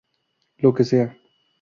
[0.57, 1.15] Lo que sea".